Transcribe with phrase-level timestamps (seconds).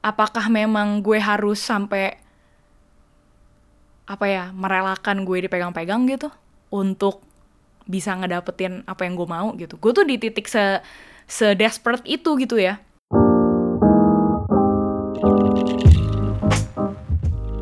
[0.00, 2.16] apakah memang gue harus sampai
[4.08, 6.28] apa ya merelakan gue dipegang-pegang gitu?
[6.72, 7.22] Untuk
[7.86, 9.76] bisa ngedapetin apa yang gue mau gitu.
[9.78, 10.80] Gue tuh di titik se
[11.30, 12.80] se desperate itu gitu ya.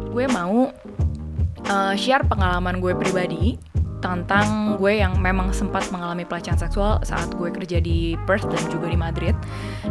[0.09, 0.73] Gue mau
[1.69, 3.61] uh, share pengalaman gue pribadi
[3.99, 8.87] tentang gue yang memang sempat mengalami pelecehan seksual saat gue kerja di Perth dan juga
[8.91, 9.35] di Madrid.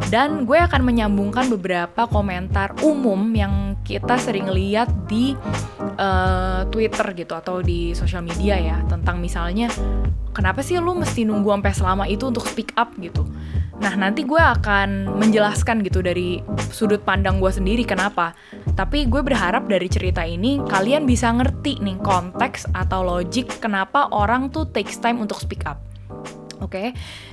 [0.07, 5.35] Dan gue akan menyambungkan beberapa komentar umum yang kita sering lihat di
[5.99, 9.71] uh, Twitter gitu atau di sosial media ya tentang misalnya
[10.37, 13.25] kenapa sih lu mesti nunggu sampai selama itu untuk speak up gitu.
[13.82, 18.37] Nah, nanti gue akan menjelaskan gitu dari sudut pandang gue sendiri kenapa.
[18.77, 24.54] Tapi gue berharap dari cerita ini kalian bisa ngerti nih konteks atau logik kenapa orang
[24.54, 25.82] tuh takes time untuk speak up.
[26.57, 26.88] Oke, okay?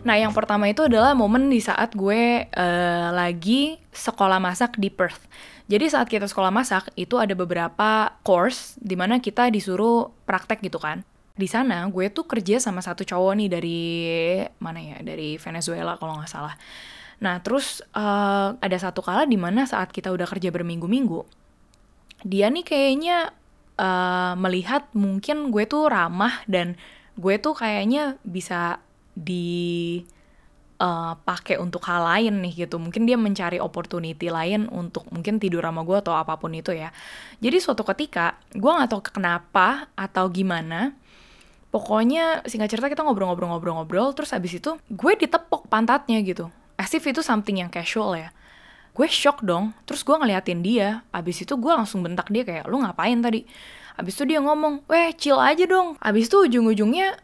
[0.04, 5.24] nah yang pertama itu adalah momen di saat gue uh, lagi sekolah masak di Perth.
[5.64, 10.76] Jadi saat kita sekolah masak itu ada beberapa course di mana kita disuruh praktek gitu
[10.76, 13.82] kan di sana gue tuh kerja sama satu cowok nih dari
[14.62, 16.54] mana ya dari Venezuela kalau nggak salah.
[17.18, 21.26] Nah terus uh, ada satu kala di mana saat kita udah kerja berminggu-minggu
[22.24, 23.34] dia nih kayaknya
[23.76, 26.78] uh, melihat mungkin gue tuh ramah dan
[27.18, 28.78] gue tuh kayaknya bisa
[29.18, 30.00] di
[30.78, 32.80] uh, pakai untuk hal lain nih gitu.
[32.80, 36.94] Mungkin dia mencari opportunity lain untuk mungkin tidur sama gue atau apa pun itu ya.
[37.38, 40.96] Jadi suatu ketika gue nggak tahu kenapa atau gimana
[41.74, 46.46] pokoknya singkat cerita kita ngobrol-ngobrol-ngobrol-ngobrol terus abis itu gue ditepok pantatnya gitu.
[46.78, 48.30] As if itu something yang casual ya.
[48.94, 51.02] Gue shock dong terus gue ngeliatin dia.
[51.10, 53.42] Abis itu gue langsung bentak dia kayak lu ngapain tadi?
[53.98, 55.98] Abis itu dia ngomong weh chill aja dong.
[55.98, 57.18] Abis itu ujung-ujungnya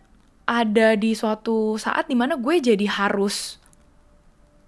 [0.51, 3.63] ada di suatu saat di mana gue jadi harus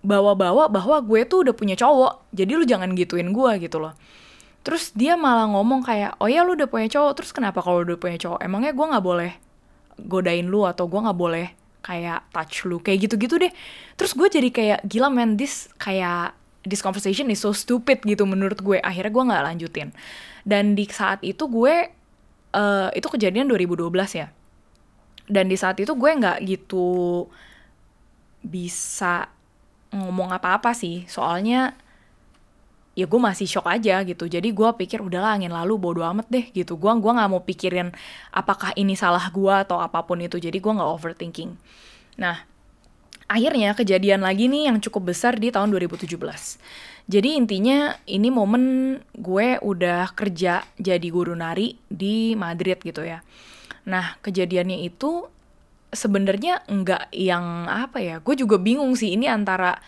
[0.06, 2.30] bawa-bawa bahwa gue tuh udah punya cowok.
[2.30, 3.98] Jadi lu jangan gituin gue gitu loh.
[4.62, 7.18] Terus dia malah ngomong kayak oh ya lu udah punya cowok.
[7.18, 8.38] Terus kenapa kalau udah punya cowok?
[8.46, 9.32] Emangnya gue nggak boleh
[10.00, 11.46] godain lu atau gue nggak boleh
[11.82, 13.52] kayak touch lu kayak gitu-gitu deh.
[13.98, 18.62] Terus gue jadi kayak gila man this kayak this conversation is so stupid gitu menurut
[18.62, 18.78] gue.
[18.78, 19.88] Akhirnya gue nggak lanjutin.
[20.46, 21.74] Dan di saat itu gue
[22.54, 24.30] uh, itu kejadian 2012 ya.
[25.26, 27.26] Dan di saat itu gue nggak gitu
[28.42, 29.26] bisa
[29.90, 31.04] ngomong apa-apa sih.
[31.10, 31.74] Soalnya
[32.92, 34.28] ya gue masih shock aja gitu.
[34.28, 36.76] Jadi gue pikir udahlah angin lalu bodo amat deh gitu.
[36.76, 37.90] Gue gua nggak mau pikirin
[38.32, 40.36] apakah ini salah gue atau apa pun itu.
[40.36, 41.56] Jadi gue nggak overthinking.
[42.20, 42.44] Nah
[43.28, 46.20] akhirnya kejadian lagi nih yang cukup besar di tahun 2017
[47.10, 48.64] jadi intinya ini momen
[49.16, 53.26] gue udah kerja jadi guru nari di Madrid gitu ya.
[53.90, 55.26] Nah kejadiannya itu
[55.90, 59.82] sebenarnya enggak yang apa ya gue juga bingung sih ini antara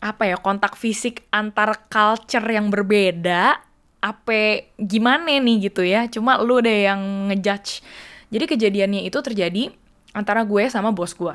[0.00, 3.60] apa ya kontak fisik antar culture yang berbeda
[4.00, 6.08] apa gimana nih gitu ya.
[6.08, 7.84] Cuma lu deh yang ngejudge.
[8.32, 9.72] Jadi kejadiannya itu terjadi
[10.14, 11.34] antara gue sama bos gue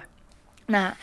[0.65, 0.97] nah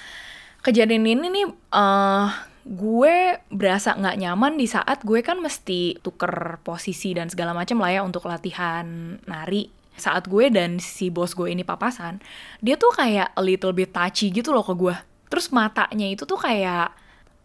[0.66, 2.28] kejadian ini nih uh,
[2.66, 7.90] gue berasa nggak nyaman di saat gue kan mesti tuker posisi dan segala macam lah
[7.90, 9.66] ya untuk latihan nari.
[9.92, 12.22] Saat gue dan si bos gue ini papasan
[12.64, 14.94] dia tuh kayak a little bit touchy gitu loh ke gue.
[15.28, 16.94] Terus matanya itu tuh kayak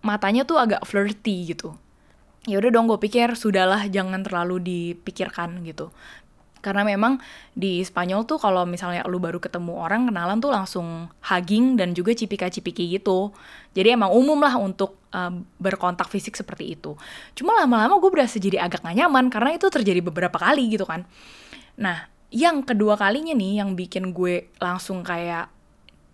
[0.08, 1.76] matanya tuh agak flirty gitu.
[2.48, 5.92] Ya udah dong gue pikir sudahlah jangan terlalu dipikirkan gitu.
[6.64, 7.20] Karena memang
[7.54, 12.16] di Spanyol tuh kalau misalnya lu baru ketemu orang kenalan tuh langsung hugging dan juga
[12.16, 13.36] cipika-cipiki gitu.
[13.76, 16.96] Jadi emang umum lah untuk uh, berkontak fisik seperti itu.
[17.36, 21.04] Cuma lama-lama gue berasa jadi agak gak nyaman karena itu terjadi beberapa kali gitu kan.
[21.78, 25.48] Nah yang kedua kalinya nih yang bikin gue langsung kayak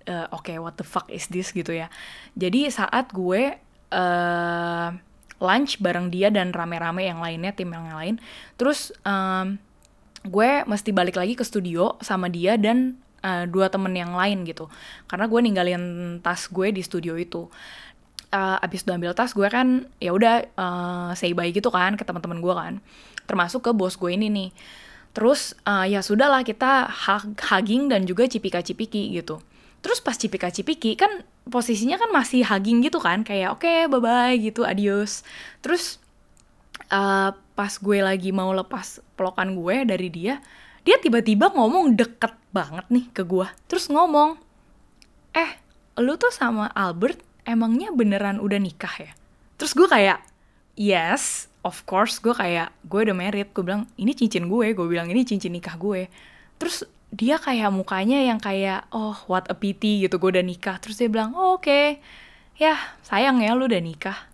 [0.06, 1.56] uh, oke okay, what the fuck is this?
[1.56, 1.88] gitu ya.
[2.36, 3.62] Jadi saat gue
[3.94, 4.90] uh,
[5.44, 8.16] lunch bareng dia dan rame-rame yang lainnya tim yang lain.
[8.58, 9.59] Terus um,
[10.26, 14.72] gue mesti balik lagi ke studio sama dia dan uh, dua temen yang lain gitu.
[15.06, 15.84] Karena gue ninggalin
[16.24, 17.46] tas gue di studio itu.
[18.34, 22.02] Uh, abis udah ambil tas gue kan ya udah uh, say bye gitu kan ke
[22.02, 22.74] teman-teman gue kan.
[23.30, 24.50] Termasuk ke bos gue ini nih.
[25.13, 26.90] Terus uh, ya sudahlah kita
[27.38, 29.38] hugging dan juga cipika-cipiki gitu
[29.83, 34.33] terus pas cipika-cipiki kan posisinya kan masih hugging gitu kan kayak oke okay, bye bye
[34.39, 35.27] gitu adios.
[35.59, 36.00] Terus
[36.88, 40.39] uh, pas gue lagi mau lepas pelokan gue dari dia
[40.88, 43.47] dia tiba-tiba ngomong deket banget nih ke gue.
[43.68, 44.39] Terus ngomong
[45.35, 45.51] eh
[46.00, 49.12] lu tuh sama Albert emangnya beneran udah nikah ya?
[49.59, 50.24] Terus gue kayak
[50.80, 52.24] yes of course.
[52.24, 53.51] Gue kayak gue udah married.
[53.51, 54.71] Gue bilang ini cincin gue.
[54.71, 56.07] Gue bilang ini cincin nikah gue
[56.58, 60.82] terus dia kayak mukanya yang kayak oh what a pity gitu gue udah nikah.
[60.82, 61.66] Terus dia bilang oh, oke.
[61.66, 62.02] Okay.
[62.54, 64.30] ya sayang ya lu udah nikah.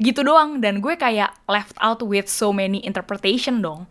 [0.00, 0.64] Gitu doang.
[0.64, 3.84] Dan gue kayak left out with so many interpretation dong.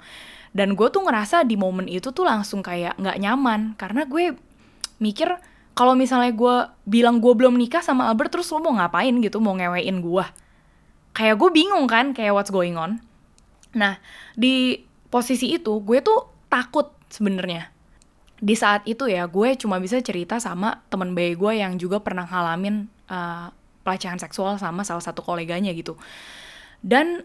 [0.52, 3.78] Dan gue tuh ngerasa di momen itu tuh langsung kayak nggak nyaman.
[3.78, 4.34] Karena gue
[4.98, 5.38] mikir
[5.78, 6.56] kalau misalnya gue
[6.86, 10.26] bilang gue belum nikah sama Albert terus lo mau ngapain gitu mau ngewein gue
[11.16, 13.04] kayak gue bingung kan kayak what's going on.
[13.76, 14.00] Nah
[14.36, 17.70] di posisi itu gue tuh takut sebenarnya.
[18.42, 22.26] Di saat itu ya gue cuma bisa cerita sama temen bayi gue yang juga pernah
[22.26, 23.54] ngalamin uh,
[23.86, 26.00] pelecehan seksual sama salah satu koleganya gitu.
[26.82, 27.22] Dan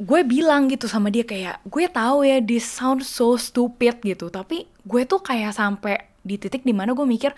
[0.00, 4.32] gue bilang gitu sama dia kayak gue tahu ya this sound so stupid gitu.
[4.32, 7.34] Tapi gue tuh kayak sampai di titik di mana gue mikir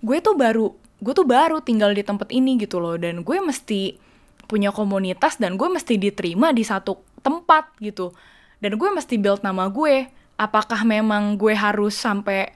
[0.00, 2.96] gue tuh baru gue tuh baru tinggal di tempat ini gitu loh.
[2.96, 4.00] Dan gue mesti
[4.48, 8.16] punya komunitas dan gue mesti diterima di satu tempat gitu.
[8.58, 10.08] Dan gue mesti build nama gue
[10.38, 12.54] apakah memang gue harus sampai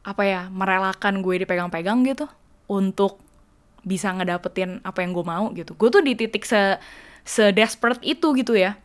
[0.00, 2.26] apa ya merelakan gue dipegang-pegang gitu?
[2.66, 3.20] Untuk
[3.84, 5.76] bisa ngedapetin apa yang gue mau gitu.
[5.76, 6.80] Gue tuh di titik se
[7.22, 8.80] se desperate itu gitu ya.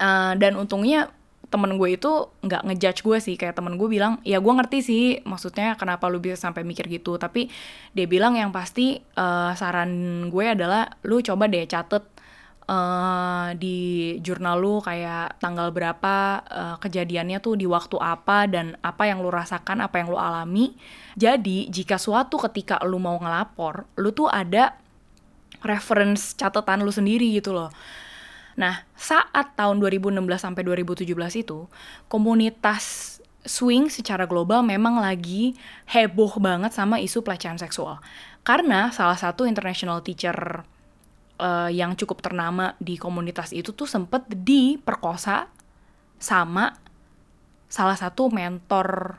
[0.00, 1.12] Uh, dan untungnya
[1.50, 3.34] temen gue itu nggak ngejudge gue sih.
[3.36, 7.20] Kayak temen gue bilang ya gue ngerti sih maksudnya kenapa lu bisa sampai mikir gitu.
[7.20, 7.52] Tapi
[7.92, 12.06] dia bilang yang pasti uh, saran gue adalah lu coba deh catet
[12.70, 16.14] uh, di jurnal lu kayak tanggal berapa
[16.46, 20.78] uh, kejadiannya tuh di waktu apa dan apa yang lu rasakan apa yang lu alami
[21.18, 24.78] jadi jika suatu ketika lu mau ngelapor lu tuh ada
[25.66, 27.74] reference catatan lu sendiri gitu loh
[28.60, 31.08] Nah, saat tahun 2016 sampai 2017
[31.40, 31.64] itu,
[32.12, 35.56] komunitas swing secara global memang lagi
[35.88, 38.04] heboh banget sama isu pelecehan seksual.
[38.44, 40.64] Karena salah satu international teacher
[41.40, 45.48] uh, yang cukup ternama di komunitas itu tuh sempet diperkosa
[46.20, 46.76] sama
[47.72, 49.16] salah satu mentor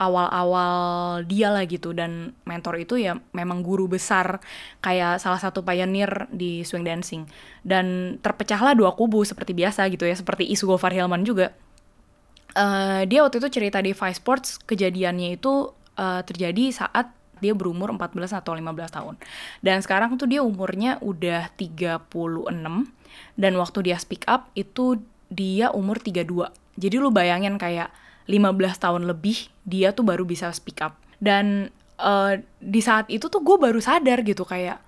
[0.00, 1.92] awal-awal dia lah gitu.
[1.92, 4.40] Dan mentor itu ya memang guru besar
[4.80, 7.28] kayak salah satu pioneer di swing dancing.
[7.62, 11.52] Dan terpecahlah dua kubu seperti biasa gitu ya seperti isu Gofar Hilman juga.
[12.50, 17.90] Uh, dia waktu itu cerita di Vice Sports kejadiannya itu uh, terjadi saat dia berumur
[17.92, 19.14] 14 atau 15 tahun.
[19.64, 22.06] Dan sekarang tuh dia umurnya udah 36
[23.34, 25.00] dan waktu dia speak up itu
[25.32, 26.52] dia umur 32.
[26.80, 27.90] Jadi lu bayangin kayak
[28.30, 33.42] 15 tahun lebih dia tuh baru bisa speak up dan uh, di saat itu tuh
[33.42, 34.78] gue baru sadar gitu kayak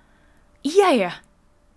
[0.63, 1.11] iya ya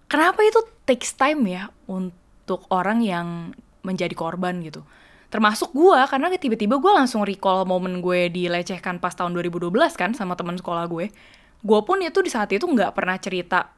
[0.06, 3.50] kenapa itu takes time ya untuk orang yang
[3.82, 4.86] menjadi korban gitu
[5.36, 10.32] termasuk gue karena tiba-tiba gue langsung recall momen gue dilecehkan pas tahun 2012 kan sama
[10.32, 11.12] teman sekolah gue.
[11.60, 13.68] Gue pun itu di saat itu nggak pernah cerita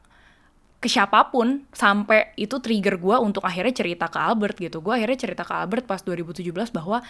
[0.78, 4.78] ke siapa pun sampai itu trigger gue untuk akhirnya cerita ke Albert gitu.
[4.78, 7.02] Gue akhirnya cerita ke Albert pas 2017 bahwa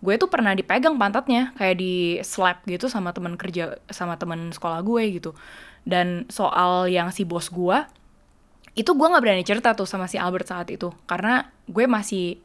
[0.00, 4.80] gue tuh pernah dipegang pantatnya kayak di slap gitu sama teman kerja sama teman sekolah
[4.80, 5.36] gue gitu.
[5.84, 7.84] Dan soal yang si bos gue
[8.72, 10.88] itu gue nggak berani cerita tuh sama si Albert saat itu.
[11.04, 12.40] Karena gue masih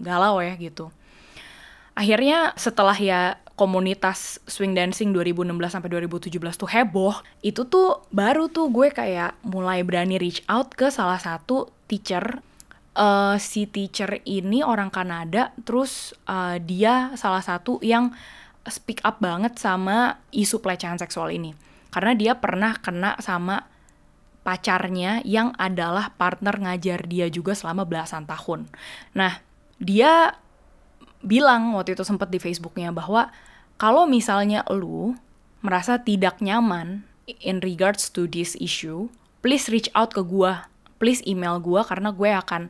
[0.00, 0.88] galau ya gitu
[1.94, 7.14] akhirnya setelah ya komunitas swing dancing 2016 sampai 2017 tuh heboh
[7.44, 12.40] itu tuh baru tuh gue kayak mulai berani reach out ke salah satu teacher
[12.96, 18.10] uh, si teacher ini orang Kanada, terus uh, dia salah satu yang
[18.66, 21.54] speak up banget sama isu pelecehan seksual ini.
[21.90, 23.66] Karena dia pernah kena sama
[24.40, 28.70] pacarnya yang adalah partner ngajar dia juga selama belasan tahun.
[29.12, 29.42] Nah,
[29.80, 30.36] dia
[31.24, 33.32] bilang waktu itu sempat di Facebooknya bahwa
[33.80, 35.16] kalau misalnya lu
[35.64, 37.04] merasa tidak nyaman
[37.40, 39.08] in regards to this issue,
[39.40, 40.70] please reach out ke gua
[41.00, 42.68] please email gue karena gue akan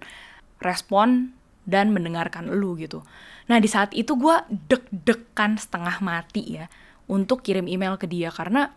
[0.62, 1.34] respon
[1.66, 3.02] dan mendengarkan lu gitu.
[3.50, 4.38] Nah di saat itu gue
[4.70, 6.70] deg-degan setengah mati ya
[7.10, 8.70] untuk kirim email ke dia karena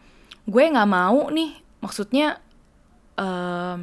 [0.50, 2.42] gue nggak mau nih maksudnya
[3.22, 3.78] uh,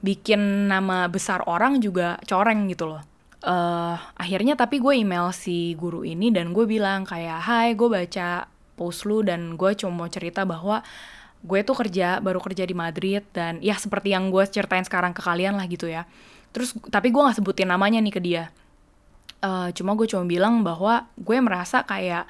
[0.00, 3.04] bikin nama besar orang juga coreng gitu loh.
[3.46, 8.50] Uh, akhirnya tapi gue email si guru ini dan gue bilang kayak Hai gue baca
[8.74, 10.82] post lu dan gue cuma mau cerita bahwa
[11.46, 15.22] gue tuh kerja baru kerja di Madrid dan ya seperti yang gue ceritain sekarang ke
[15.22, 16.10] kalian lah gitu ya.
[16.50, 18.50] Terus tapi gue nggak sebutin namanya nih ke dia.
[19.38, 22.26] Uh, cuma gue cuma bilang bahwa gue merasa kayak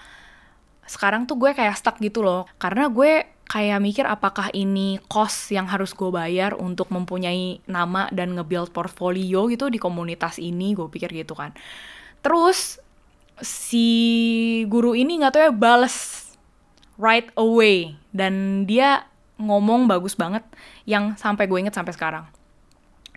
[0.85, 2.45] sekarang tuh gue kayak stuck gitu loh.
[2.61, 8.35] Karena gue kayak mikir apakah ini cost yang harus gue bayar untuk mempunyai nama dan
[8.35, 11.55] nge-build portfolio gitu di komunitas ini gue pikir gitu kan
[12.21, 12.83] terus
[13.39, 13.87] si
[14.67, 16.27] guru ini nggak tahu ya bales
[16.97, 19.05] right away dan dia
[19.37, 20.43] ngomong bagus banget
[20.89, 22.25] yang sampai gue inget sampai sekarang.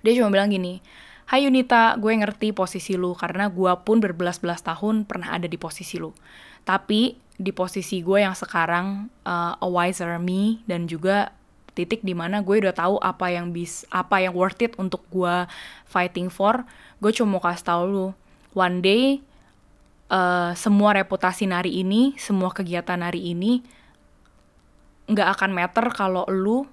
[0.03, 0.83] Dia cuma bilang gini,
[1.27, 5.99] Hai Yunita, gue ngerti posisi lu karena gue pun berbelas-belas tahun pernah ada di posisi
[6.01, 6.11] lu.
[6.65, 11.31] Tapi di posisi gue yang sekarang uh, a wiser me dan juga
[11.71, 15.47] titik di mana gue udah tahu apa yang bis apa yang worth it untuk gue
[15.87, 16.67] fighting for
[16.99, 18.07] gue cuma mau kasih tau lu.
[18.51, 19.23] One day
[20.11, 23.63] uh, semua reputasi nari ini semua kegiatan nari ini
[25.07, 26.67] nggak akan matter kalau lu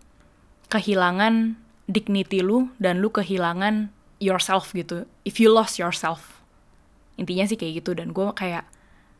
[0.66, 1.54] kehilangan
[1.86, 5.06] dignity lu dan lu kehilangan yourself gitu.
[5.22, 6.42] If you lost yourself.
[7.16, 8.66] Intinya sih kayak gitu dan gue kayak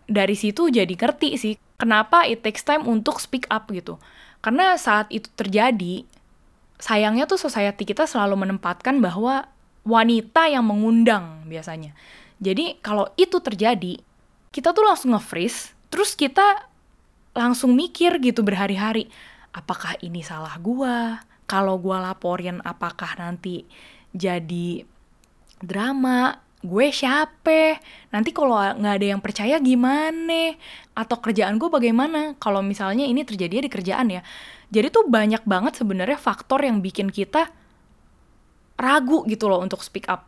[0.06, 3.98] dari situ jadi ngerti sih kenapa it takes time untuk speak up gitu
[4.46, 6.06] karena saat itu terjadi,
[6.78, 9.50] sayangnya tuh society kita selalu menempatkan bahwa
[9.82, 11.98] wanita yang mengundang biasanya.
[12.38, 13.98] Jadi kalau itu terjadi,
[14.54, 16.70] kita tuh langsung nge-freeze, terus kita
[17.34, 19.10] langsung mikir gitu berhari-hari,
[19.50, 21.26] apakah ini salah gua?
[21.50, 23.66] Kalau gua laporin apakah nanti
[24.14, 24.86] jadi
[25.58, 26.38] drama?
[26.66, 27.78] Gue siapa?
[28.10, 30.58] Nanti kalau nggak ada yang percaya gimana?
[30.92, 32.34] Atau kerjaan gue bagaimana?
[32.42, 34.20] Kalau misalnya ini terjadi di kerjaan ya.
[34.68, 37.48] Jadi tuh banyak banget sebenarnya faktor yang bikin kita
[38.76, 40.26] ragu gitu loh untuk speak up.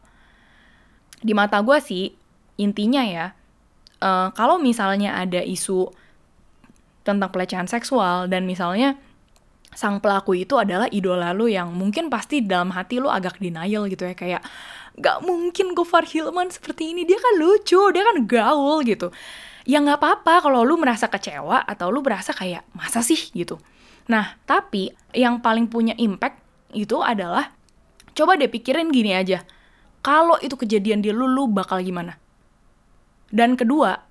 [1.19, 2.15] Di mata gue sih,
[2.57, 3.35] intinya ya,
[4.01, 5.91] uh, kalau misalnya ada isu
[7.03, 8.95] tentang pelecehan seksual dan misalnya
[9.73, 14.09] sang pelaku itu adalah idola lu yang mungkin pasti dalam hati lu agak denial gitu
[14.09, 14.43] ya kayak
[14.99, 17.09] gak mungkin Gofar Hilman seperti ini.
[17.09, 19.11] Dia kan lucu dia kan gaul gitu.
[19.69, 23.31] Ya nggak apa-apa kalau lu merasa kecewa atau lu merasa kayak masa sih?
[23.37, 23.61] gitu.
[24.09, 26.41] Nah tapi yang paling punya impact
[26.73, 27.53] itu adalah
[28.17, 29.45] coba deh pikirin gini aja.
[30.01, 32.17] Kalau itu kejadian di lu lu bakal gimana?
[33.29, 34.09] Dan kedua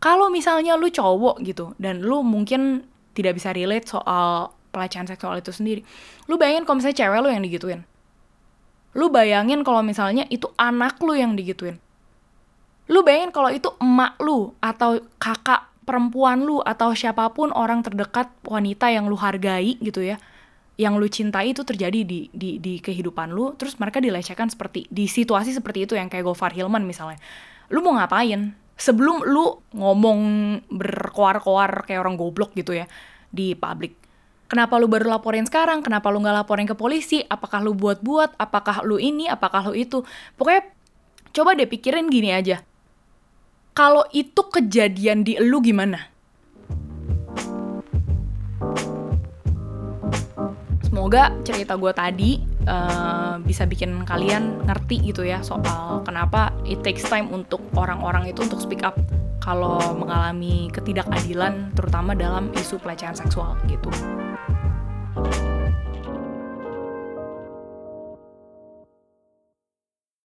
[0.00, 5.52] kalau misalnya lu cowok gitu dan lu mungkin tidak bisa relate soal pelecehan seksual itu
[5.52, 5.84] sendiri
[6.26, 7.80] lu bayangin kalau misalnya cewek lu yang digituin
[8.94, 11.78] Lu bayangin kalau misalnya itu anak lu yang digituin.
[12.90, 18.30] Lu bayangin kalau itu emak lu atau kakak perempuan lu atau siapa pun orang terdekat
[18.46, 20.22] wanita yang lu hargai gitu ya
[20.80, 25.04] yang lu cintai itu terjadi di, di, di kehidupan lu terus mereka dilecehkan seperti di
[25.04, 27.20] situasi seperti itu yang kayak Gofar Hilman misalnya.
[27.68, 28.56] Lu mau ngapain?
[28.80, 30.20] Sebelum lu ngomong
[30.72, 32.88] berkoar-koar kayak orang goblok gitu ya
[33.28, 33.99] di publik
[34.50, 35.78] Kenapa lu baru laporin sekarang?
[35.78, 37.22] Kenapa lu nggak laporin ke polisi?
[37.22, 38.34] Apakah lu buat-buat?
[38.34, 39.30] Apakah lu ini?
[39.30, 40.02] Apakah lu itu?
[40.34, 40.66] Pokoknya
[41.30, 42.58] coba deh pikirin gini aja.
[43.78, 46.02] Kalau itu kejadian di lu gimana?
[50.82, 57.06] Semoga cerita gue tadi uh, bisa bikin kalian ngerti gitu ya soal kenapa it takes
[57.06, 58.98] time untuk orang-orang itu untuk speak up
[59.38, 63.86] kalau mengalami ketidakadilan terutama dalam isu pelecehan seksual gitu.
[65.12, 65.49] Thank you